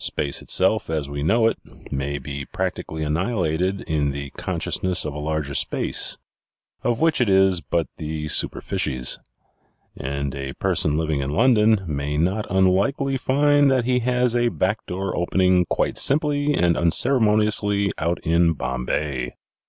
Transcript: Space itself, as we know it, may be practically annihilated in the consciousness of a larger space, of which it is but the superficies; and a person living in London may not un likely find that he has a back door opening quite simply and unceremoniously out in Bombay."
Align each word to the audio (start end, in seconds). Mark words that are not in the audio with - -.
Space 0.00 0.42
itself, 0.42 0.90
as 0.90 1.08
we 1.08 1.22
know 1.22 1.46
it, 1.46 1.56
may 1.92 2.18
be 2.18 2.44
practically 2.44 3.04
annihilated 3.04 3.82
in 3.82 4.10
the 4.10 4.30
consciousness 4.30 5.04
of 5.04 5.14
a 5.14 5.20
larger 5.20 5.54
space, 5.54 6.18
of 6.82 7.00
which 7.00 7.20
it 7.20 7.28
is 7.28 7.60
but 7.60 7.86
the 7.96 8.26
superficies; 8.26 9.20
and 9.96 10.34
a 10.34 10.54
person 10.54 10.96
living 10.96 11.20
in 11.20 11.30
London 11.30 11.84
may 11.86 12.18
not 12.18 12.50
un 12.50 12.66
likely 12.66 13.16
find 13.16 13.70
that 13.70 13.84
he 13.84 14.00
has 14.00 14.34
a 14.34 14.48
back 14.48 14.84
door 14.86 15.16
opening 15.16 15.64
quite 15.66 15.96
simply 15.96 16.54
and 16.54 16.76
unceremoniously 16.76 17.92
out 17.98 18.18
in 18.26 18.54
Bombay." 18.54 19.36